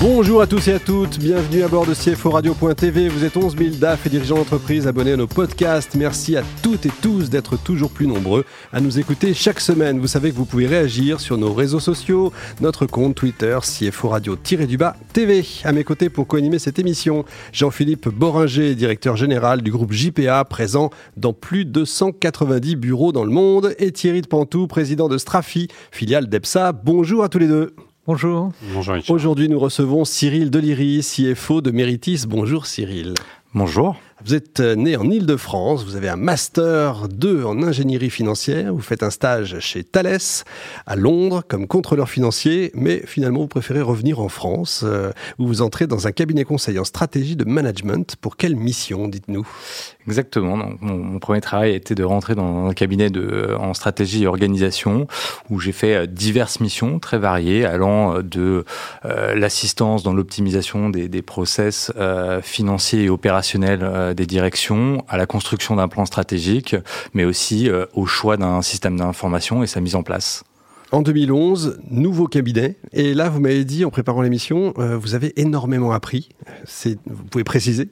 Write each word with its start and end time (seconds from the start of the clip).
Bonjour 0.00 0.40
à 0.40 0.46
tous 0.46 0.68
et 0.68 0.72
à 0.72 0.78
toutes, 0.78 1.18
bienvenue 1.18 1.62
à 1.62 1.68
bord 1.68 1.84
de 1.84 1.92
CFO 1.92 2.30
Radio.tv. 2.30 3.10
Vous 3.10 3.22
êtes 3.22 3.36
11 3.36 3.54
000 3.54 3.70
DAF 3.76 4.06
et 4.06 4.08
dirigeants 4.08 4.36
d'entreprise 4.36 4.86
abonnés 4.86 5.12
à 5.12 5.16
nos 5.18 5.26
podcasts. 5.26 5.94
Merci 5.94 6.38
à 6.38 6.42
toutes 6.62 6.86
et 6.86 6.90
tous 7.02 7.28
d'être 7.28 7.62
toujours 7.62 7.90
plus 7.90 8.06
nombreux 8.06 8.46
à 8.72 8.80
nous 8.80 8.98
écouter 8.98 9.34
chaque 9.34 9.60
semaine. 9.60 9.98
Vous 9.98 10.06
savez 10.06 10.30
que 10.30 10.36
vous 10.36 10.46
pouvez 10.46 10.66
réagir 10.66 11.20
sur 11.20 11.36
nos 11.36 11.52
réseaux 11.52 11.80
sociaux, 11.80 12.32
notre 12.62 12.86
compte 12.86 13.14
Twitter 13.14 13.58
CFO 13.60 14.08
Radio-du-bas 14.08 14.96
TV. 15.12 15.44
À 15.64 15.72
mes 15.72 15.84
côtés 15.84 16.08
pour 16.08 16.26
co-animer 16.26 16.58
cette 16.58 16.78
émission, 16.78 17.26
Jean-Philippe 17.52 18.08
Boringer, 18.08 18.74
directeur 18.74 19.18
général 19.18 19.60
du 19.60 19.70
groupe 19.70 19.92
JPA, 19.92 20.42
présent 20.46 20.88
dans 21.18 21.34
plus 21.34 21.66
de 21.66 21.84
190 21.84 22.76
bureaux 22.76 23.12
dans 23.12 23.24
le 23.24 23.30
monde, 23.30 23.74
et 23.78 23.92
Thierry 23.92 24.22
de 24.22 24.28
Pantou, 24.28 24.66
président 24.66 25.08
de 25.08 25.18
Strafi, 25.18 25.68
filiale 25.90 26.30
d'EPSA. 26.30 26.72
Bonjour 26.72 27.22
à 27.22 27.28
tous 27.28 27.38
les 27.38 27.48
deux. 27.48 27.74
Bonjour. 28.06 28.50
Bonjour 28.72 28.96
Aujourd'hui, 29.10 29.50
nous 29.50 29.58
recevons 29.58 30.06
Cyril 30.06 30.50
Deliry, 30.50 31.00
CFO 31.02 31.60
de 31.60 31.70
Meritis. 31.70 32.24
Bonjour 32.26 32.64
Cyril. 32.64 33.12
Bonjour. 33.52 33.96
Vous 34.24 34.34
êtes 34.34 34.60
euh, 34.60 34.74
né 34.74 34.96
en 34.96 35.10
Ile-de-France, 35.10 35.84
vous 35.84 35.96
avez 35.96 36.08
un 36.08 36.16
master 36.16 37.08
2 37.08 37.44
en 37.44 37.62
ingénierie 37.62 38.10
financière, 38.10 38.72
vous 38.72 38.80
faites 38.80 39.02
un 39.02 39.10
stage 39.10 39.58
chez 39.60 39.82
Thales 39.82 40.18
à 40.86 40.94
Londres 40.94 41.42
comme 41.48 41.66
contrôleur 41.66 42.08
financier, 42.08 42.70
mais 42.74 43.02
finalement 43.06 43.40
vous 43.40 43.48
préférez 43.48 43.80
revenir 43.80 44.20
en 44.20 44.28
France, 44.28 44.82
euh, 44.84 45.10
où 45.38 45.46
vous 45.46 45.62
entrez 45.62 45.86
dans 45.86 46.06
un 46.06 46.12
cabinet 46.12 46.44
conseil 46.44 46.78
en 46.78 46.84
stratégie 46.84 47.34
de 47.34 47.44
management. 47.44 48.16
Pour 48.20 48.36
quelle 48.36 48.56
mission, 48.56 49.08
dites-nous? 49.08 49.48
Exactement. 50.10 50.56
mon, 50.80 51.18
premier 51.18 51.40
travail 51.40 51.72
a 51.72 51.74
été 51.74 51.94
de 51.94 52.04
rentrer 52.04 52.34
dans 52.34 52.66
un 52.66 52.74
cabinet 52.74 53.10
de, 53.10 53.20
euh, 53.20 53.58
en 53.58 53.74
stratégie 53.74 54.24
et 54.24 54.26
organisation, 54.26 55.06
où 55.48 55.60
j'ai 55.60 55.72
fait 55.72 56.06
diverses 56.06 56.60
missions 56.60 56.98
très 56.98 57.18
variées, 57.18 57.64
allant 57.64 58.22
de 58.22 58.64
l'assistance 59.04 60.02
dans 60.02 60.12
l'optimisation 60.12 60.90
des, 60.90 61.08
des 61.08 61.22
process 61.22 61.92
financiers 62.42 63.04
et 63.04 63.10
opérationnels 63.10 64.14
des 64.14 64.26
directions, 64.26 65.04
à 65.08 65.16
la 65.16 65.26
construction 65.26 65.76
d'un 65.76 65.88
plan 65.88 66.06
stratégique, 66.06 66.76
mais 67.14 67.24
aussi 67.24 67.68
euh, 67.68 67.86
au 67.94 68.06
choix 68.06 68.36
d'un 68.36 68.62
système 68.62 68.96
d'information 68.96 69.62
et 69.62 69.66
sa 69.66 69.80
mise 69.80 69.94
en 69.94 70.02
place. 70.02 70.44
En 70.92 71.02
2011, 71.02 71.80
nouveau 71.88 72.26
cabinet. 72.26 72.76
Et 72.92 73.14
là, 73.14 73.28
vous 73.28 73.40
m'avez 73.40 73.64
dit 73.64 73.84
en 73.84 73.90
préparant 73.90 74.22
l'émission, 74.22 74.74
euh, 74.78 74.96
vous 74.96 75.14
avez 75.14 75.40
énormément 75.40 75.92
appris. 75.92 76.30
Vous 77.06 77.24
pouvez 77.30 77.44
préciser? 77.44 77.90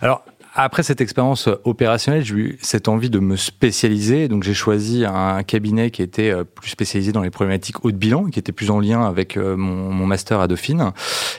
Alors, 0.00 0.24
après 0.60 0.82
cette 0.82 1.00
expérience 1.00 1.48
opérationnelle, 1.62 2.24
j'ai 2.24 2.34
eu 2.34 2.58
cette 2.60 2.88
envie 2.88 3.10
de 3.10 3.20
me 3.20 3.36
spécialiser. 3.36 4.26
Donc 4.26 4.42
j'ai 4.42 4.54
choisi 4.54 5.04
un 5.06 5.44
cabinet 5.44 5.92
qui 5.92 6.02
était 6.02 6.30
euh, 6.30 6.42
plus 6.42 6.70
spécialisé 6.70 7.12
dans 7.12 7.22
les 7.22 7.30
problématiques 7.30 7.84
haut 7.84 7.92
de 7.92 7.96
bilan, 7.96 8.24
qui 8.24 8.40
était 8.40 8.50
plus 8.50 8.68
en 8.68 8.80
lien 8.80 9.06
avec 9.06 9.36
euh, 9.36 9.56
mon, 9.56 10.04
master 10.04 10.40
à 10.40 10.48
Dauphine. 10.48 10.90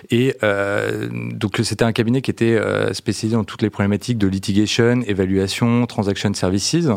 Et 0.09 0.37
euh, 0.41 1.09
donc 1.11 1.59
c'était 1.63 1.83
un 1.83 1.91
cabinet 1.91 2.21
qui 2.21 2.31
était 2.31 2.55
euh, 2.55 2.93
spécialisé 2.93 3.35
dans 3.35 3.43
toutes 3.43 3.61
les 3.61 3.69
problématiques 3.69 4.17
de 4.17 4.27
litigation, 4.27 5.01
évaluation, 5.05 5.85
transaction 5.85 6.33
services. 6.33 6.87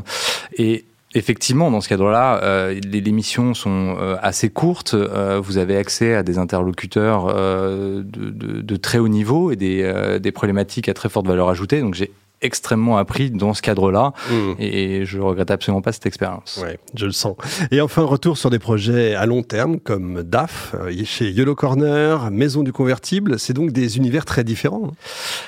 Et 0.58 0.84
Effectivement, 1.14 1.70
dans 1.70 1.82
ce 1.82 1.90
cadre-là, 1.90 2.40
euh, 2.42 2.80
les, 2.84 3.12
missions 3.12 3.52
sont 3.52 3.96
euh, 3.98 4.16
assez 4.22 4.48
courtes. 4.48 4.94
Euh, 4.94 5.40
vous 5.42 5.58
avez 5.58 5.76
accès 5.76 6.14
à 6.14 6.22
des 6.22 6.38
interlocuteurs 6.38 7.26
de, 7.26 8.02
de, 8.02 8.62
de, 8.62 8.76
très 8.76 8.98
haut 8.98 9.08
niveau 9.08 9.50
et 9.50 9.56
des, 9.56 10.18
des 10.20 10.32
problématiques 10.32 10.88
à 10.88 10.94
très 10.94 11.10
forte 11.10 11.26
valeur 11.26 11.50
ajoutée. 11.50 11.80
Donc 11.80 11.94
j'ai 11.94 12.10
extrêmement 12.42 12.98
appris 12.98 13.30
dans 13.30 13.54
ce 13.54 13.62
cadre-là 13.62 14.12
mmh. 14.30 14.52
et 14.58 15.04
je 15.04 15.18
regrette 15.20 15.50
absolument 15.50 15.82
pas 15.82 15.92
cette 15.92 16.06
expérience. 16.06 16.60
Ouais, 16.62 16.78
je 16.94 17.06
le 17.06 17.12
sens. 17.12 17.36
Et 17.70 17.80
enfin, 17.80 18.02
retour 18.02 18.36
sur 18.36 18.50
des 18.50 18.58
projets 18.58 19.14
à 19.14 19.26
long 19.26 19.42
terme 19.42 19.78
comme 19.78 20.22
DAF, 20.22 20.74
euh, 20.78 20.92
chez 21.04 21.30
Yellow 21.30 21.54
Corner, 21.54 22.30
Maison 22.30 22.62
du 22.62 22.72
Convertible, 22.72 23.38
c'est 23.38 23.52
donc 23.52 23.72
des 23.72 23.96
univers 23.96 24.24
très 24.24 24.44
différents. 24.44 24.82
Hein. 24.86 24.94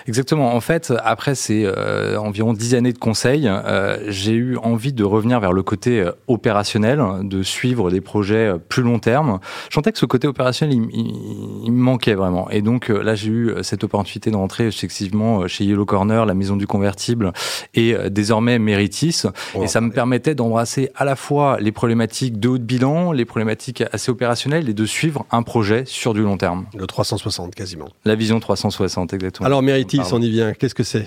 Exactement. 0.07 0.55
En 0.55 0.61
fait, 0.61 0.93
après 1.05 1.35
ces 1.35 1.65
euh, 1.65 2.17
environ 2.19 2.53
dix 2.53 2.75
années 2.75 2.93
de 2.93 2.99
conseil, 2.99 3.49
euh, 3.49 3.99
j'ai 4.09 4.33
eu 4.33 4.57
envie 4.59 4.93
de 4.93 5.05
revenir 5.05 5.41
vers 5.41 5.53
le 5.53 5.63
côté 5.63 6.05
opérationnel, 6.29 7.03
de 7.23 7.43
suivre 7.43 7.91
des 7.91 8.01
projets 8.01 8.53
plus 8.69 8.83
long 8.83 8.99
terme. 8.99 9.41
Je 9.71 9.75
sentais 9.75 9.93
que 9.93 9.99
ce 9.99 10.07
côté 10.07 10.29
opérationnel, 10.29 10.77
il, 10.93 11.73
me 11.73 11.83
manquait 11.83 12.15
vraiment. 12.15 12.49
Et 12.51 12.63
donc 12.63 12.89
là, 12.89 13.15
j'ai 13.15 13.31
eu 13.31 13.55
cette 13.63 13.85
opportunité 13.85 14.31
de 14.31 14.37
rentrer 14.37 14.67
effectivement 14.67 15.47
chez 15.49 15.65
Yellow 15.65 15.85
Corner, 15.85 16.25
la 16.27 16.35
Maison 16.35 16.57
du 16.57 16.67
Convertible, 16.67 16.84
et 17.75 17.95
euh, 17.95 18.11
désormais 18.11 18.59
Méritis. 18.59 19.23
et 19.61 19.67
ça 19.67 19.81
me 19.81 19.91
permettait 19.91 20.35
d'embrasser 20.35 20.91
à 20.95 21.05
la 21.05 21.17
fois 21.17 21.59
les 21.61 21.73
problématiques 21.73 22.39
de 22.39 22.49
haut 22.49 22.59
de 22.59 22.65
bilan, 22.65 23.13
les 23.13 23.25
problématiques 23.25 23.83
assez 23.93 24.11
opérationnelles 24.11 24.69
et 24.69 24.75
de 24.75 24.87
suivre 24.87 25.27
un 25.31 25.43
projet 25.43 25.85
sur 25.87 26.15
du 26.15 26.23
long 26.23 26.37
terme. 26.37 26.67
Le 26.77 26.87
360 26.87 27.55
quasiment. 27.55 27.89
La 28.05 28.15
vision 28.15 28.41
360 28.41 29.13
exactement. 29.13 29.47
Alors 29.47 29.63
Méritis, 29.63 30.01
on 30.13 30.21
y 30.21 30.31
vient. 30.31 30.53
Qu'est-ce 30.53 30.75
que 30.75 30.83
c'est? 30.85 31.07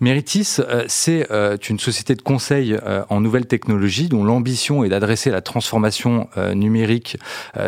Meritis, 0.00 0.56
euh, 0.58 0.84
c'est 0.88 1.30
euh, 1.30 1.56
une 1.68 1.78
société 1.78 2.14
de 2.14 2.22
conseil 2.22 2.74
euh, 2.74 3.04
en 3.08 3.20
nouvelles 3.20 3.46
technologies 3.46 4.08
dont 4.08 4.24
l'ambition 4.24 4.84
est 4.84 4.88
d'adresser 4.88 5.30
la 5.30 5.40
transformation 5.40 6.28
numérique 6.54 7.16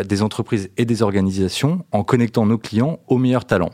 des 0.05 0.23
entreprises 0.23 0.71
et 0.77 0.85
des 0.85 1.03
organisations 1.03 1.85
en 1.93 2.05
connectant 2.05 2.47
nos 2.47 2.59
clients 2.59 2.99
aux 3.07 3.19
meilleurs 3.19 3.45
talents. 3.45 3.71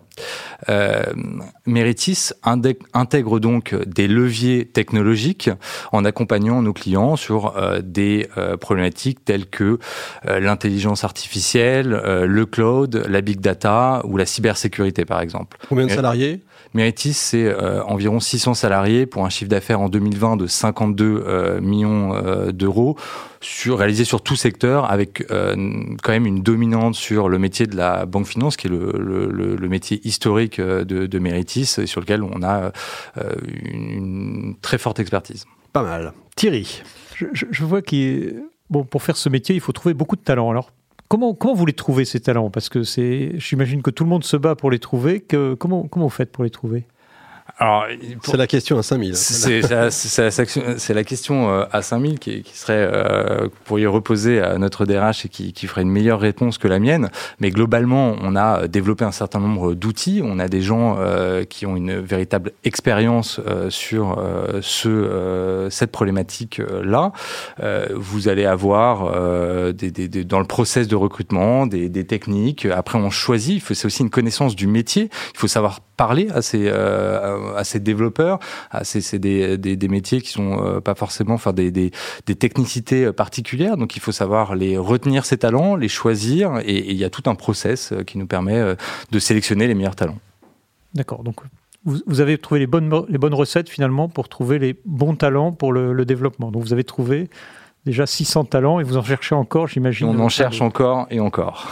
Meritis 1.66 2.30
intègre 2.42 3.40
donc 3.40 3.74
des 3.86 4.08
leviers 4.08 4.66
technologiques 4.66 5.50
en 5.92 6.04
accompagnant 6.04 6.62
nos 6.62 6.72
clients 6.72 7.16
sur 7.16 7.54
des 7.82 8.28
problématiques 8.60 9.24
telles 9.24 9.46
que 9.46 9.78
l'intelligence 10.24 11.04
artificielle, 11.04 12.00
le 12.24 12.46
cloud, 12.46 13.04
la 13.08 13.20
big 13.20 13.40
data 13.40 14.02
ou 14.04 14.16
la 14.16 14.26
cybersécurité 14.26 15.04
par 15.04 15.20
exemple. 15.20 15.58
Combien 15.68 15.86
de 15.86 15.92
salariés? 15.92 16.42
Meritis, 16.74 17.12
c'est 17.12 17.44
euh, 17.44 17.82
environ 17.84 18.18
600 18.20 18.54
salariés 18.54 19.06
pour 19.06 19.24
un 19.26 19.28
chiffre 19.28 19.50
d'affaires 19.50 19.80
en 19.80 19.88
2020 19.88 20.36
de 20.36 20.46
52 20.46 21.04
euh, 21.04 21.60
millions 21.60 22.14
euh, 22.14 22.52
d'euros, 22.52 22.96
sur, 23.40 23.78
réalisé 23.78 24.04
sur 24.04 24.22
tout 24.22 24.36
secteur, 24.36 24.90
avec 24.90 25.26
quand 25.28 26.12
même 26.12 26.26
une 26.26 26.42
dominante 26.42 26.94
sur 26.94 27.28
le 27.28 27.38
métier 27.38 27.66
de 27.66 27.76
la 27.76 28.06
banque 28.06 28.26
finance, 28.26 28.56
qui 28.56 28.68
est 28.68 28.70
le, 28.70 28.92
le, 28.98 29.56
le 29.56 29.68
métier 29.68 30.00
historique 30.06 30.60
de, 30.60 30.84
de 30.84 31.18
Meritis, 31.18 31.74
et 31.78 31.86
sur 31.86 32.00
lequel 32.00 32.22
on 32.22 32.42
a 32.42 32.72
une 33.64 34.54
très 34.62 34.78
forte 34.78 35.00
expertise. 35.00 35.44
Pas 35.72 35.82
mal. 35.82 36.12
Thierry 36.36 36.82
je, 37.14 37.26
je 37.50 37.64
vois 37.64 37.82
qu'il 37.82 38.42
bon 38.70 38.84
pour 38.84 39.02
faire 39.02 39.16
ce 39.16 39.28
métier, 39.28 39.54
il 39.54 39.60
faut 39.60 39.72
trouver 39.72 39.94
beaucoup 39.94 40.16
de 40.16 40.22
talent. 40.22 40.50
Alors 40.50 40.70
Comment, 41.12 41.34
comment 41.34 41.52
vous 41.52 41.66
les 41.66 41.74
trouvez 41.74 42.06
ces 42.06 42.20
talents? 42.20 42.48
Parce 42.48 42.70
que 42.70 42.84
c'est, 42.84 43.32
j'imagine 43.34 43.82
que 43.82 43.90
tout 43.90 44.02
le 44.02 44.08
monde 44.08 44.24
se 44.24 44.38
bat 44.38 44.54
pour 44.54 44.70
les 44.70 44.78
trouver. 44.78 45.20
Que, 45.20 45.52
comment, 45.52 45.86
comment 45.86 46.06
vous 46.06 46.10
faites 46.10 46.32
pour 46.32 46.42
les 46.42 46.48
trouver? 46.48 46.86
C'est 48.22 48.36
la 48.36 48.46
question 48.46 48.78
à 48.78 48.82
5000. 48.82 49.16
C'est 49.16 50.94
la 50.94 51.04
question 51.04 51.50
euh, 51.50 51.64
à 51.72 51.82
5000 51.82 52.18
qui, 52.18 52.42
qui 52.42 52.56
serait, 52.56 52.74
euh, 52.76 53.48
pour 53.64 53.78
y 53.78 53.86
reposer 53.86 54.40
à 54.40 54.58
notre 54.58 54.86
DRH 54.86 55.26
et 55.26 55.28
qui, 55.28 55.52
qui, 55.52 55.66
ferait 55.66 55.82
une 55.82 55.90
meilleure 55.90 56.20
réponse 56.20 56.58
que 56.58 56.68
la 56.68 56.78
mienne. 56.78 57.10
Mais 57.40 57.50
globalement, 57.50 58.16
on 58.20 58.36
a 58.36 58.66
développé 58.68 59.04
un 59.04 59.12
certain 59.12 59.40
nombre 59.40 59.74
d'outils. 59.74 60.22
On 60.24 60.38
a 60.38 60.48
des 60.48 60.62
gens 60.62 60.96
euh, 60.98 61.44
qui 61.44 61.66
ont 61.66 61.76
une 61.76 62.00
véritable 62.00 62.52
expérience 62.64 63.40
euh, 63.46 63.70
sur 63.70 64.18
euh, 64.18 64.60
ce, 64.62 65.68
cette 65.70 65.92
problématique-là. 65.92 67.12
vous 67.94 68.28
allez 68.28 68.44
avoir 68.44 69.72
des, 69.72 69.90
des, 69.90 70.08
des, 70.08 70.24
dans 70.24 70.40
le 70.40 70.46
process 70.46 70.88
de 70.88 70.96
recrutement 70.96 71.66
des, 71.66 71.88
des 71.88 72.04
techniques. 72.04 72.66
Après, 72.66 72.98
on 72.98 73.10
choisit. 73.10 73.62
C'est 73.72 73.86
aussi 73.86 74.02
une 74.02 74.10
connaissance 74.10 74.56
du 74.56 74.66
métier. 74.66 75.10
Il 75.34 75.38
faut 75.38 75.48
savoir 75.48 75.80
parler 76.02 76.28
à 76.34 76.42
ces, 76.42 76.64
euh, 76.66 77.54
à 77.54 77.62
ces 77.62 77.78
développeurs. 77.78 78.40
C'est 78.82 79.20
des, 79.20 79.56
des, 79.56 79.76
des, 79.76 79.88
métiers 79.88 80.20
qui 80.20 80.30
sont 80.30 80.58
euh, 80.58 80.80
pas 80.80 80.96
forcément, 80.96 81.34
enfin 81.34 81.52
des, 81.52 81.70
des, 81.70 81.92
des, 82.26 82.34
technicités 82.34 83.04
euh, 83.04 83.12
particulières. 83.12 83.76
Donc 83.76 83.94
il 83.94 84.00
faut 84.00 84.10
savoir 84.10 84.56
les 84.56 84.76
retenir 84.76 85.24
ces 85.24 85.38
talents, 85.38 85.76
les 85.76 85.86
choisir, 85.86 86.58
et 86.64 86.90
il 86.90 86.96
y 86.96 87.04
a 87.04 87.10
tout 87.10 87.22
un 87.30 87.36
process 87.36 87.94
qui 88.04 88.18
nous 88.18 88.26
permet 88.26 88.74
de 89.12 89.18
sélectionner 89.20 89.68
les 89.68 89.76
meilleurs 89.76 89.94
talents. 89.94 90.18
D'accord. 90.94 91.22
Donc 91.22 91.36
vous, 91.84 91.98
vous, 92.04 92.20
avez 92.20 92.36
trouvé 92.36 92.58
les 92.58 92.66
bonnes, 92.66 92.92
les 93.08 93.18
bonnes 93.18 93.34
recettes 93.34 93.68
finalement 93.68 94.08
pour 94.08 94.28
trouver 94.28 94.58
les 94.58 94.74
bons 94.84 95.14
talents 95.14 95.52
pour 95.52 95.72
le, 95.72 95.92
le 95.92 96.04
développement. 96.04 96.50
Donc 96.50 96.64
vous 96.64 96.72
avez 96.72 96.84
trouvé 96.84 97.30
déjà 97.86 98.06
600 98.06 98.46
talents 98.46 98.80
et 98.80 98.82
vous 98.82 98.96
en 98.96 99.04
cherchez 99.04 99.36
encore, 99.36 99.68
j'imagine. 99.68 100.08
On 100.08 100.18
en 100.18 100.28
cherche 100.28 100.60
encore 100.60 101.06
et 101.10 101.20
encore. 101.20 101.68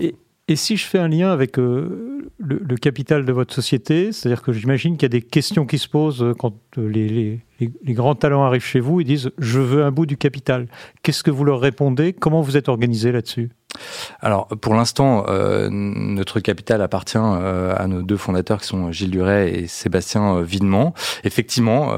et, 0.00 0.14
et 0.48 0.56
si 0.56 0.76
je 0.76 0.84
fais 0.84 0.98
un 0.98 1.08
lien 1.08 1.30
avec 1.30 1.58
euh, 1.58 2.30
le, 2.38 2.76
capital 2.76 3.24
de 3.24 3.32
votre 3.32 3.54
société, 3.54 4.10
c'est-à-dire 4.10 4.42
que 4.42 4.52
j'imagine 4.52 4.94
qu'il 4.96 5.04
y 5.04 5.06
a 5.06 5.08
des 5.08 5.22
questions 5.22 5.66
qui 5.66 5.78
se 5.78 5.88
posent 5.88 6.22
euh, 6.22 6.34
quand 6.34 6.54
euh, 6.78 6.88
les, 6.88 7.40
les, 7.60 7.94
grands 7.94 8.16
talents 8.16 8.42
arrivent 8.42 8.64
chez 8.64 8.80
vous 8.80 9.00
et 9.00 9.04
disent 9.04 9.30
je 9.38 9.60
veux 9.60 9.84
un 9.84 9.92
bout 9.92 10.04
du 10.04 10.16
capital. 10.16 10.66
Qu'est-ce 11.02 11.22
que 11.22 11.30
vous 11.30 11.44
leur 11.44 11.60
répondez? 11.60 12.12
Comment 12.12 12.40
vous 12.40 12.56
êtes 12.56 12.68
organisé 12.68 13.12
là-dessus? 13.12 13.50
Alors, 14.20 14.48
pour 14.48 14.74
l'instant, 14.74 15.24
euh, 15.28 15.68
notre 15.70 16.40
capital 16.40 16.82
appartient 16.82 17.18
euh, 17.18 17.74
à 17.76 17.86
nos 17.86 18.02
deux 18.02 18.16
fondateurs 18.16 18.60
qui 18.60 18.68
sont 18.68 18.92
Gilles 18.92 19.10
Duret 19.10 19.52
et 19.52 19.66
Sébastien 19.66 20.36
euh, 20.36 20.42
Videment. 20.42 20.94
Effectivement, 21.24 21.92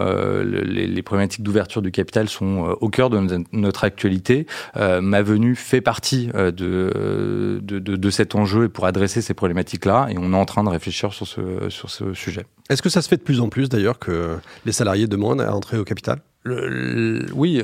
les, 0.45 0.87
les, 0.87 1.03
problématiques 1.03 1.43
d'ouverture 1.43 1.83
du 1.83 1.91
capital 1.91 2.29
sont 2.29 2.77
au 2.81 2.89
cœur 2.89 3.11
de 3.11 3.45
notre 3.53 3.85
actualité. 3.85 4.47
ma 4.77 5.23
venue 5.23 5.55
fait 5.55 5.81
partie 5.81 6.29
de, 6.29 6.51
de, 6.51 7.61
de, 7.61 7.79
de, 7.79 8.11
cet 8.11 8.35
enjeu 8.35 8.65
et 8.65 8.69
pour 8.69 8.87
adresser 8.87 9.23
ces 9.23 9.35
problématiques-là, 9.35 10.09
et 10.11 10.17
on 10.19 10.33
est 10.33 10.37
en 10.37 10.45
train 10.45 10.65
de 10.65 10.69
réfléchir 10.69 11.13
sur 11.13 11.27
ce, 11.27 11.69
sur 11.69 11.91
ce 11.91 12.15
sujet. 12.15 12.47
Est-ce 12.71 12.83
que 12.83 12.89
ça 12.89 13.03
se 13.03 13.09
fait 13.09 13.17
de 13.17 13.23
plus 13.23 13.41
en 13.41 13.49
plus 13.49 13.69
d'ailleurs 13.69 13.99
que 13.99 14.37
les 14.65 14.73
salariés 14.73 15.07
demandent 15.07 15.43
à 15.43 15.55
entrer 15.55 15.79
au 15.79 15.85
capital? 15.85 16.21
Le, 16.45 17.27
Oui, 17.35 17.63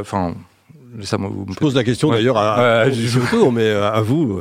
enfin. 0.00 0.34
Ça, 1.02 1.16
je 1.20 1.54
pose 1.54 1.74
la 1.74 1.84
question 1.84 2.10
d'ailleurs 2.10 2.36
à, 2.36 2.82
à, 2.82 2.86
mais 3.52 3.70
à 3.70 4.00
vous. 4.00 4.40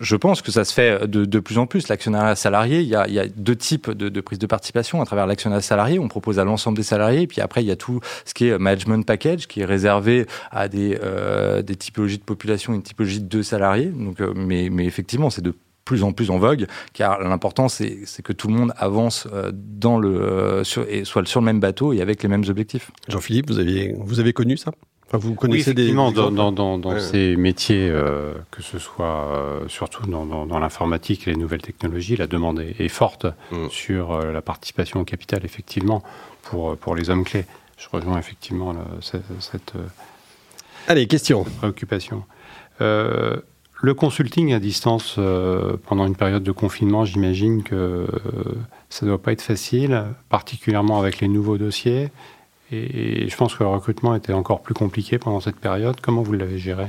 Je 0.00 0.14
pense 0.14 0.40
que 0.40 0.52
ça 0.52 0.64
se 0.64 0.72
fait 0.72 1.08
de, 1.08 1.24
de 1.24 1.40
plus 1.40 1.58
en 1.58 1.66
plus. 1.66 1.88
L'actionnariat 1.88 2.36
salarié, 2.36 2.80
il 2.80 2.86
y, 2.86 2.94
a, 2.94 3.08
il 3.08 3.14
y 3.14 3.18
a 3.18 3.26
deux 3.26 3.56
types 3.56 3.90
de, 3.90 4.08
de 4.08 4.20
prise 4.20 4.38
de 4.38 4.46
participation. 4.46 5.02
À 5.02 5.04
travers 5.04 5.26
l'actionnariat 5.26 5.62
salarié, 5.62 5.98
on 5.98 6.06
propose 6.06 6.38
à 6.38 6.44
l'ensemble 6.44 6.76
des 6.76 6.84
salariés. 6.84 7.26
Puis 7.26 7.40
après, 7.40 7.64
il 7.64 7.66
y 7.66 7.72
a 7.72 7.76
tout 7.76 7.98
ce 8.24 8.32
qui 8.32 8.46
est 8.46 8.56
management 8.56 9.04
package, 9.04 9.48
qui 9.48 9.62
est 9.62 9.64
réservé 9.64 10.26
à 10.52 10.68
des, 10.68 10.96
euh, 11.02 11.62
des 11.62 11.74
typologies 11.74 12.18
de 12.18 12.22
population, 12.22 12.72
une 12.72 12.82
typologie 12.82 13.20
de 13.20 13.42
salariés. 13.42 13.86
Donc, 13.86 14.20
euh, 14.20 14.32
mais, 14.36 14.68
mais 14.70 14.84
effectivement, 14.84 15.28
c'est 15.28 15.42
de 15.42 15.54
plus 15.84 16.04
en 16.04 16.12
plus 16.12 16.30
en 16.30 16.38
vogue, 16.38 16.66
car 16.92 17.20
l'important 17.20 17.68
c'est 17.68 18.06
que 18.22 18.32
tout 18.32 18.46
le 18.46 18.54
monde 18.54 18.72
avance 18.76 19.26
euh, 19.32 19.50
dans 19.52 19.98
le, 19.98 20.62
sur, 20.62 20.86
et 20.88 21.04
soit 21.04 21.26
sur 21.26 21.40
le 21.40 21.46
même 21.46 21.58
bateau 21.58 21.92
et 21.92 22.00
avec 22.00 22.22
les 22.22 22.28
mêmes 22.28 22.44
objectifs. 22.48 22.92
Jean-Philippe, 23.08 23.50
vous, 23.50 23.58
aviez, 23.58 23.96
vous 23.98 24.20
avez 24.20 24.32
connu 24.32 24.56
ça? 24.56 24.70
Vous 25.18 25.34
connaissez 25.34 25.70
oui, 25.70 25.72
effectivement, 25.72 26.10
des, 26.10 26.16
dans, 26.16 26.52
dans, 26.52 26.78
dans 26.78 27.00
ces 27.00 27.34
métiers, 27.36 27.88
euh, 27.88 28.34
que 28.50 28.62
ce 28.62 28.78
soit 28.78 29.28
euh, 29.32 29.68
surtout 29.68 30.06
dans, 30.06 30.24
dans 30.24 30.58
l'informatique 30.58 31.26
et 31.26 31.32
les 31.32 31.36
nouvelles 31.36 31.62
technologies, 31.62 32.16
la 32.16 32.28
demande 32.28 32.60
est, 32.60 32.88
forte 32.88 33.26
mm. 33.50 33.68
sur 33.70 34.12
euh, 34.12 34.32
la 34.32 34.40
participation 34.40 35.00
au 35.00 35.04
capital, 35.04 35.44
effectivement, 35.44 36.02
pour, 36.42 36.76
pour 36.76 36.94
les 36.94 37.10
hommes 37.10 37.24
clés. 37.24 37.44
Je 37.76 37.88
rejoins 37.90 38.18
effectivement 38.18 38.74
cette, 39.00 39.22
cette, 39.40 39.72
Allez, 40.86 41.06
question. 41.06 41.44
préoccupation. 41.44 42.24
le 42.78 43.94
consulting 43.96 44.52
à 44.52 44.60
distance 44.60 45.18
pendant 45.86 46.06
une 46.06 46.14
période 46.14 46.42
de 46.42 46.52
confinement, 46.52 47.06
j'imagine 47.06 47.62
que 47.62 48.06
ça 48.90 49.06
ne 49.06 49.10
doit 49.10 49.22
pas 49.22 49.32
être 49.32 49.40
facile, 49.40 50.04
particulièrement 50.28 50.98
avec 50.98 51.20
les 51.20 51.28
nouveaux 51.28 51.56
dossiers. 51.56 52.10
Et, 52.72 53.28
je 53.28 53.36
pense 53.36 53.54
que 53.54 53.62
le 53.62 53.68
recrutement 53.68 54.14
était 54.14 54.32
encore 54.32 54.62
plus 54.62 54.74
compliqué 54.74 55.18
pendant 55.18 55.40
cette 55.40 55.56
période. 55.56 55.96
Comment 56.00 56.22
vous 56.22 56.32
l'avez 56.32 56.58
géré? 56.58 56.86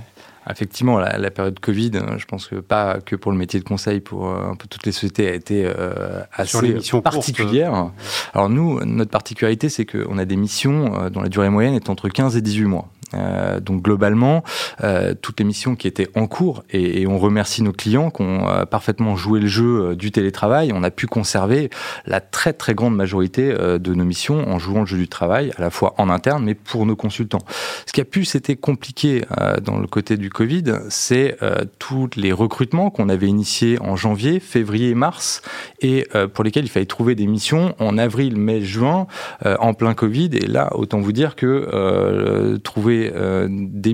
Effectivement, 0.50 0.98
la, 0.98 1.30
période 1.30 1.60
Covid, 1.60 1.92
hein, 1.96 2.16
je 2.18 2.26
pense 2.26 2.48
que 2.48 2.56
pas 2.56 3.00
que 3.00 3.16
pour 3.16 3.32
le 3.32 3.38
métier 3.38 3.60
de 3.60 3.64
conseil, 3.64 4.00
pour 4.00 4.28
euh, 4.28 4.50
un 4.52 4.56
peu 4.56 4.68
toutes 4.68 4.86
les 4.88 4.92
sociétés, 4.92 5.30
a 5.30 5.34
été 5.36 5.66
euh, 5.66 6.24
assez 6.34 6.80
particulière. 7.04 7.92
Alors 8.34 8.50
nous, 8.50 8.84
notre 8.84 9.12
particularité, 9.12 9.70
c'est 9.70 9.86
qu'on 9.86 10.18
a 10.18 10.26
des 10.26 10.36
missions 10.36 11.00
euh, 11.00 11.10
dont 11.10 11.22
la 11.22 11.30
durée 11.30 11.50
moyenne 11.50 11.76
est 11.76 11.90
entre 11.90 12.10
15 12.10 12.38
et 12.38 12.42
18 12.42 12.66
mois. 12.66 12.90
Euh, 13.14 13.60
donc 13.60 13.82
globalement, 13.82 14.44
euh, 14.84 15.14
toutes 15.20 15.40
les 15.40 15.46
missions 15.46 15.76
qui 15.76 15.88
étaient 15.88 16.10
en 16.16 16.28
cours, 16.28 16.64
et, 16.70 17.02
et 17.02 17.08
on 17.08 17.18
remercie 17.18 17.62
nos 17.62 17.74
clients 17.74 18.10
qui 18.10 18.22
ont 18.22 18.48
euh, 18.48 18.66
parfaitement 18.66 19.16
joué 19.16 19.40
le 19.40 19.48
jeu 19.48 19.92
euh, 19.92 19.96
du 19.96 20.12
télétravail, 20.12 20.72
on 20.74 20.84
a 20.84 20.92
pu 20.92 21.08
conserver 21.08 21.70
la 22.06 22.22
très 22.22 22.54
très 22.54 22.74
grande 22.74 22.96
majorité 22.96 23.54
de 23.54 23.94
nos 23.94 24.04
missions 24.04 24.50
en 24.50 24.60
jouant 24.60 24.82
le 24.82 24.86
jeu 24.86 24.98
du 24.98 25.08
travail, 25.08 25.52
à 25.58 25.62
la 25.62 25.70
fois 25.70 25.94
en 25.98 26.10
interne, 26.10 26.44
mais 26.46 26.56
pour 26.56 26.86
nos 26.86 26.96
consultants. 26.96 27.42
Ce 27.86 27.92
qui 27.92 28.02
a 28.02 28.06
pu, 28.06 28.26
c'était 28.26 28.56
compliqué 28.56 29.24
dans 29.64 29.78
le 29.78 29.88
côté 29.88 30.18
du 30.18 30.30
Covid, 30.30 30.64
c'est 30.90 31.38
tous 31.80 32.10
les 32.16 32.32
recrutements 32.32 32.90
qu'on 32.90 33.10
avait 33.10 33.28
initiés 33.28 33.80
en 33.82 33.96
janvier, 33.96 34.40
février, 34.40 34.94
mars, 34.96 35.42
et 35.82 36.08
pour 36.34 36.44
lesquels 36.44 36.66
il 36.66 36.70
fallait 36.70 36.86
trouver 36.86 37.16
des 37.16 37.28
missions 37.28 37.76
en 37.80 37.98
avril, 37.98 38.38
mai, 38.38 38.62
juin, 38.62 39.08
en 39.44 39.74
plein 39.74 39.94
Covid. 39.94 40.30
Et 40.34 40.48
là, 40.48 40.70
autant 40.76 41.00
vous 41.00 41.12
dire 41.12 41.36
que 41.36 42.58
trouver 42.64 43.01
euh, 43.14 43.48
des 43.50 43.94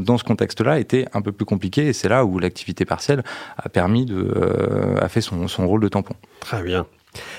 dans 0.00 0.18
ce 0.18 0.24
contexte-là 0.24 0.78
était 0.78 1.06
un 1.12 1.22
peu 1.22 1.32
plus 1.32 1.44
compliqué 1.44 1.88
et 1.88 1.92
c'est 1.92 2.08
là 2.08 2.24
où 2.24 2.38
l'activité 2.38 2.84
partielle 2.84 3.22
a 3.56 3.68
permis 3.68 4.06
de, 4.06 4.32
euh, 4.36 4.96
a 5.00 5.08
fait 5.08 5.20
son, 5.20 5.48
son 5.48 5.66
rôle 5.66 5.80
de 5.80 5.88
tampon. 5.88 6.14
Très 6.40 6.62
bien. 6.62 6.86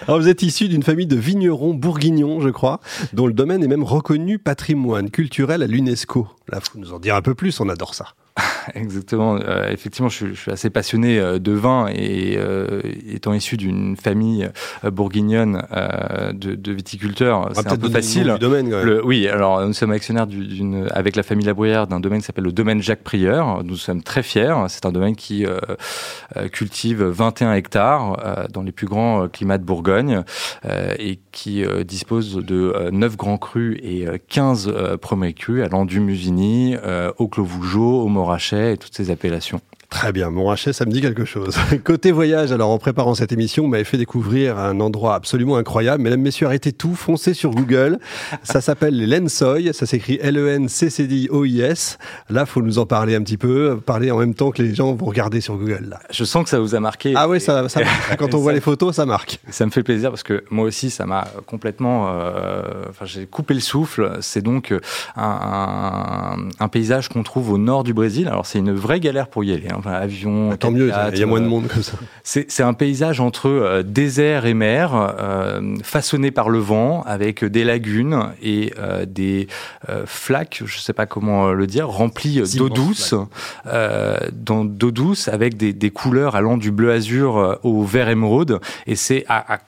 Alors 0.08 0.20
vous 0.20 0.28
êtes 0.28 0.42
issu 0.42 0.68
d'une 0.68 0.84
famille 0.84 1.08
de 1.08 1.16
vignerons 1.16 1.74
bourguignons, 1.74 2.42
je 2.42 2.50
crois, 2.50 2.80
dont 3.14 3.28
le 3.28 3.34
domaine 3.34 3.64
est 3.64 3.68
même 3.68 3.84
reconnu 3.84 4.40
patrimoine 4.40 5.10
culturel 5.10 5.64
à 5.64 5.68
l'UNESCO. 5.68 6.28
Là, 6.52 6.60
faut 6.60 6.80
nous 6.80 6.94
en 6.94 7.00
dire 7.00 7.16
un 7.16 7.22
peu 7.22 7.36
plus, 7.36 7.60
on 7.60 7.70
adore 7.70 7.96
ça. 7.96 8.08
Exactement. 8.76 9.38
Euh, 9.38 9.70
effectivement, 9.72 10.10
je, 10.10 10.28
je, 10.28 10.34
suis 10.34 10.52
assez 10.52 10.70
passionné 10.70 11.20
euh, 11.20 11.40
de 11.40 11.52
vin 11.52 11.88
et 11.88 12.36
euh, 12.38 12.82
étant 13.08 13.34
issu 13.34 13.58
d'une 13.58 13.96
famille 13.96 14.50
euh, 14.84 14.92
bourguignonne 14.92 15.64
de, 16.34 16.56
de, 16.56 16.72
viticulteurs, 16.72 17.50
c'est 17.54 17.72
un 17.72 17.78
peu 17.78 17.90
facile. 17.90 18.34
Du 18.34 18.40
domaine, 18.40 18.70
le, 18.70 19.06
oui, 19.06 19.28
alors 19.28 19.66
nous 19.66 19.74
sommes 19.74 19.92
actionnaires 19.92 20.28
d'une, 20.28 20.88
avec 20.92 21.16
la 21.16 21.24
famille 21.24 21.46
Labrouillère 21.46 21.88
d'un 21.88 22.00
domaine 22.00 22.20
qui 22.20 22.26
s'appelle 22.26 22.44
le 22.44 22.52
domaine 22.52 22.82
Jacques 22.82 23.04
Prieur. 23.04 23.64
Nous 23.64 23.76
sommes 23.76 24.04
très 24.04 24.24
fiers. 24.24 24.56
C'est 24.68 24.86
un 24.86 24.92
domaine 24.92 25.16
qui 25.16 25.46
cultive 26.52 27.04
21 27.04 27.54
hectares 27.54 28.48
dans 28.52 28.62
les 28.62 28.72
plus 28.72 28.88
grands 28.88 29.28
climats 29.28 29.58
de 29.58 29.64
Bourgogne 29.64 30.24
et 30.98 31.20
qui 31.32 31.64
dispose 31.86 32.36
de 32.36 32.90
9 32.92 33.18
grands 33.18 33.38
crus 33.38 33.78
et 33.82 34.06
15 34.28 34.74
premiers 35.02 35.34
crus 35.34 35.64
allant 35.64 35.86
du 35.86 36.00
Musigny 36.00 36.76
au 37.18 37.28
Clos 37.28 37.46
Vougeot, 37.46 38.02
au 38.02 38.08
Morachet 38.08 38.59
et 38.68 38.78
toutes 38.78 38.96
ces 38.96 39.12
appellations. 39.12 39.62
Très 39.90 40.12
bien, 40.12 40.30
Montrachet, 40.30 40.72
ça 40.72 40.86
me 40.86 40.92
dit 40.92 41.02
quelque 41.02 41.26
chose. 41.26 41.58
Côté 41.84 42.12
voyage, 42.12 42.52
alors 42.52 42.70
en 42.70 42.78
préparant 42.78 43.16
cette 43.16 43.32
émission, 43.32 43.64
vous 43.64 43.70
m'avez 43.70 43.84
fait 43.84 43.98
découvrir 43.98 44.60
un 44.60 44.80
endroit 44.82 45.16
absolument 45.16 45.58
incroyable. 45.58 46.04
Mesdames, 46.04 46.22
messieurs, 46.22 46.46
arrêtez 46.46 46.72
tout, 46.72 46.94
foncez 46.94 47.34
sur 47.34 47.50
Google. 47.50 47.98
Ça 48.44 48.62
s'appelle 48.62 48.96
les 48.96 49.08
Lensoy, 49.20 49.74
ça 49.74 49.88
s'écrit 49.88 50.20
L-E-N-C-C-D-O-I-S. 50.22 51.98
Là, 52.30 52.46
faut 52.46 52.62
nous 52.62 52.78
en 52.78 52.86
parler 52.86 53.16
un 53.16 53.24
petit 53.24 53.38
peu, 53.38 53.80
parler 53.84 54.12
en 54.12 54.20
même 54.20 54.36
temps 54.36 54.52
que 54.52 54.62
les 54.62 54.76
gens 54.76 54.94
vont 54.94 55.08
regarder 55.08 55.42
sur 55.42 55.58
Google. 55.58 55.88
Là. 55.90 56.00
Je 56.12 56.24
sens 56.24 56.44
que 56.44 56.52
ça 56.52 56.60
vous 56.60 56.76
a 56.76 56.80
marqué. 56.80 57.14
Ah 57.16 57.28
oui, 57.28 57.42
ça, 57.42 57.68
ça 57.68 57.82
Quand 58.20 58.36
on 58.36 58.38
voit 58.38 58.54
les 58.54 58.62
photos, 58.62 58.96
ça 58.96 59.08
marque. 59.08 59.40
Ça 59.50 59.66
me 59.66 59.72
fait 59.72 59.84
plaisir 59.84 60.12
parce 60.12 60.24
que 60.24 60.44
moi 60.52 60.66
aussi, 60.66 60.92
ça 60.92 61.08
m'a 61.08 61.28
complètement... 61.48 62.10
Euh, 62.10 62.62
enfin, 62.90 63.06
j'ai 63.06 63.26
coupé 63.26 63.56
le 63.56 63.60
souffle. 63.60 64.18
C'est 64.22 64.44
donc 64.44 64.72
un, 65.16 65.24
un, 65.24 66.48
un 66.60 66.68
paysage 66.68 67.10
qu'on 67.10 67.24
trouve 67.24 67.52
au 67.52 67.58
nord 67.58 67.84
du 67.84 67.96
Brésil. 67.96 68.28
Alors, 68.28 68.46
c'est 68.46 68.60
une 68.60 68.74
vraie 68.74 69.00
galère 69.00 69.30
pour 69.30 69.44
y 69.44 69.52
aller. 69.52 69.68
Hein 69.68 69.79
enfin, 69.80 69.94
avion. 69.94 70.50
Bah, 70.50 70.58
tant 70.58 70.72
mieux, 70.72 70.92
il 71.12 71.20
y 71.20 71.24
a 71.24 71.26
moins 71.26 71.42
de 71.42 71.48
monde 71.48 71.68
comme 71.68 71.84
ça. 71.84 71.98
C'est 72.24 72.64
un 72.64 72.74
paysage 72.74 73.20
entre 73.20 73.50
euh, 73.50 73.84
désert 73.84 74.46
et 74.46 74.54
mer, 74.54 74.94
euh, 74.94 75.76
façonné 75.84 76.32
par 76.32 76.50
le 76.50 76.60
vent, 76.60 77.04
avec 77.04 77.44
des 77.44 77.64
lagunes 77.64 78.32
et 78.42 78.74
euh, 78.78 79.06
des 79.06 79.48
euh, 79.90 80.04
flaques, 80.06 80.64
je 80.66 80.78
ne 80.78 80.82
sais 80.82 80.94
pas 80.94 81.06
comment 81.06 81.52
le 81.52 81.68
dire, 81.68 81.88
remplies 81.90 82.42
d'eau 82.56 82.70
douce, 82.70 83.14
d'eau 84.32 84.92
douce 84.92 85.28
avec 85.28 85.58
des, 85.58 85.74
des, 85.74 85.90
couleurs 85.90 86.36
allant 86.36 86.58
du 86.58 86.72
bleu 86.72 86.92
azur 86.92 87.60
au 87.64 87.84
vert 87.84 88.10
émeraude. 88.10 88.60
Et 88.88 88.96
c'est 88.96 89.26
à, 89.28 89.56
à 89.56 89.60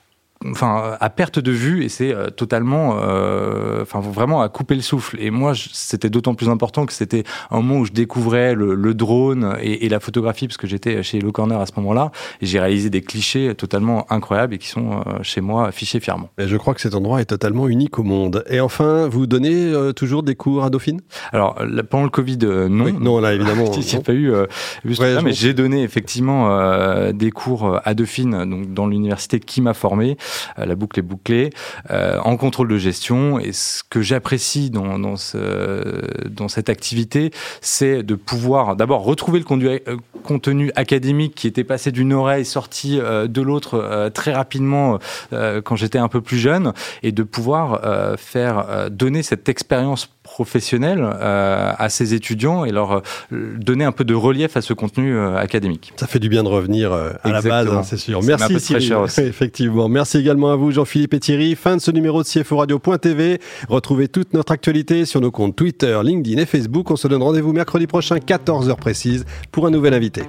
enfin 0.50 0.98
à 1.00 1.10
perte 1.10 1.40
de 1.40 1.52
vue 1.52 1.84
et 1.84 1.90
c'est 1.90 2.14
euh, 2.14 2.30
totalement 2.30 2.98
euh, 3.02 3.82
enfin 3.82 4.00
vraiment 4.00 4.42
à 4.42 4.50
couper 4.50 4.76
le 4.76 4.82
souffle 4.82 5.18
et 5.20 5.30
moi 5.30 5.54
c'était 5.56 6.10
d'autant 6.10 6.34
plus 6.34 6.50
important 6.50 6.86
que 6.86 6.94
c'était 6.94 7.24
un 7.52 7.58
moment 7.58 7.80
où 7.80 7.86
je 7.86 7.92
découvrais 7.92 8.56
le, 8.56 8.74
le 8.76 8.94
drone 8.94 9.56
et, 9.62 9.86
et, 9.86 9.90
la 9.90 10.00
photographie 10.00 10.48
parce 10.48 10.58
que 10.58 10.68
j'étais 10.68 11.04
chez 11.04 11.20
Le 11.20 11.32
Corner 11.32 11.60
à 11.60 11.66
ce 11.66 11.74
moment-là 11.78 12.12
et 12.42 12.46
j'ai 12.46 12.60
réalisé 12.60 12.90
des 12.90 13.02
clichés 13.02 13.54
totalement 13.56 14.12
incroyables 14.12 14.54
et 14.54 14.58
qui 14.58 14.68
sont 14.68 14.92
euh, 14.92 15.22
chez 15.22 15.42
moi 15.42 15.68
affichés 15.68 16.00
fièrement. 16.00 16.30
Et 16.38 16.48
je 16.48 16.58
crois 16.58 16.74
que 16.74 16.82
cet 16.82 16.96
endroit 16.96 17.22
est 17.22 17.26
totalement 17.26 17.68
unique 17.68 18.00
au 18.00 18.04
monde. 18.04 18.44
Et 18.50 18.60
enfin, 18.60 19.08
vous 19.08 19.28
donnez 19.28 19.74
toujours 19.96 20.24
des 20.24 20.36
cours 20.36 20.64
à 20.64 20.70
Dauphine? 20.70 21.02
Alors 21.32 21.56
pendant 21.90 22.06
le 22.06 22.10
Covid 22.10 22.38
non. 22.70 22.86
Oui, 22.86 22.94
non 23.00 23.20
là 23.20 23.34
évidemment. 23.34 23.72
Il 23.76 23.86
n'y 23.86 23.96
a 23.96 24.02
pas 24.02 24.14
eu 24.14 24.32
ouais, 24.32 25.22
mais 25.24 25.34
j'ai 25.34 25.54
donné 25.54 25.84
effectivement 25.84 27.12
des 27.12 27.32
cours 27.32 27.80
à 27.84 27.94
Dauphine 27.94 28.46
donc 28.50 28.74
dans 28.74 28.88
l'université 28.88 29.40
qui 29.40 29.62
m'a 29.62 29.74
formé 29.74 29.92
euh, 30.12 30.31
la 30.58 30.76
boucle 30.76 31.00
est 31.00 31.04
bouclée, 31.04 31.52
euh, 31.90 32.20
en 32.20 32.38
contrôle 32.38 32.68
de 32.68 32.78
gestion. 32.78 33.40
Et 33.40 33.52
ce 33.52 33.84
que 33.90 34.02
j'apprécie 34.02 34.70
dans, 34.70 35.00
dans, 35.00 35.16
ce, 35.16 36.28
dans 36.30 36.48
cette 36.48 36.70
activité, 36.70 37.32
c'est 37.62 38.04
de 38.04 38.16
pouvoir 38.16 38.76
d'abord 38.76 39.04
retrouver 39.04 39.40
le 39.40 39.46
contenu, 39.46 39.68
euh, 39.68 39.98
contenu 40.24 40.72
académique 40.76 41.36
qui 41.36 41.48
était 41.48 41.64
passé 41.64 41.92
d'une 41.92 42.14
oreille, 42.14 42.46
sorti 42.46 43.00
de 43.00 43.42
l'autre 43.42 44.10
très 44.14 44.34
rapidement 44.34 45.00
quand 45.32 45.76
j'étais 45.76 45.98
un 45.98 46.08
peu 46.08 46.22
plus 46.22 46.38
jeune, 46.38 46.74
et 47.02 47.12
de 47.12 47.24
pouvoir 47.24 47.82
faire 48.18 48.90
donner 48.92 49.24
cette 49.24 49.50
expérience 49.50 50.10
professionnel 50.24 51.00
euh, 51.02 51.74
à 51.78 51.90
ces 51.90 52.14
étudiants 52.14 52.64
et 52.64 52.72
leur 52.72 52.98
euh, 52.98 53.02
donner 53.32 53.86
un 53.86 53.92
peu 53.92 54.04
de 54.04 54.14
relief 54.14 54.56
à 54.56 54.62
ce 54.62 54.74
contenu 54.74 55.16
euh, 55.16 55.36
académique. 55.36 55.94
Ça 55.98 56.08
fait 56.08 56.20
du 56.20 56.30
bien 56.30 56.44
de 56.44 56.48
revenir 56.48 56.94
à 56.94 57.30
la 57.30 57.42
base, 57.42 57.68
hein, 57.68 57.84
c'est 57.84 57.98
sûr. 57.98 58.22
Merci 58.24 58.58
Thierry. 58.58 58.92
Effectivement. 59.18 59.90
Merci 59.90 60.18
également 60.18 60.52
à 60.52 60.56
vous 60.56 60.72
Jean-Philippe 60.72 61.14
et 61.14 61.20
Thierry. 61.20 61.56
Fin 61.56 61.76
de 61.76 61.82
ce 61.82 61.92
numéro 61.92 62.24
de 62.24 62.28
CFO 62.28 62.58
Radio.tv. 62.58 63.40
Retrouvez 63.68 64.08
toute 64.08 64.34
notre 64.34 64.52
actualité 64.52 65.06
sur 65.06 65.22
nos 65.22 65.32
comptes 65.32 65.56
Twitter, 65.56 66.00
LinkedIn 66.04 66.42
et 66.42 66.46
Facebook. 66.46 66.92
On 66.92 66.96
se 66.96 67.08
donne 67.08 67.24
rendez-vous 67.24 67.54
mercredi 67.54 67.88
prochain, 67.88 68.18
14h 68.18 68.76
précise, 68.76 69.26
pour 69.52 69.66
un 69.66 69.72
nouvel 69.72 69.94
invité. 69.94 70.24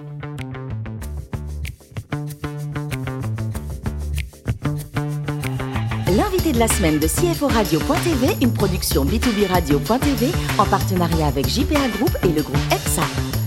De 6.52 6.58
la 6.58 6.68
semaine 6.68 6.98
de 6.98 7.06
CFO 7.06 7.46
Radio.tv, 7.48 8.36
une 8.42 8.52
production 8.52 9.04
B2B 9.04 9.46
Radio.tv 9.48 10.30
en 10.58 10.64
partenariat 10.64 11.26
avec 11.26 11.48
JPA 11.48 11.88
Group 11.96 12.16
et 12.22 12.28
le 12.28 12.42
groupe 12.42 12.56
EPSA. 12.70 13.41